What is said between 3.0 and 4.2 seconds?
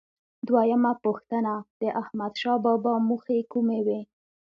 موخې کومې وې؟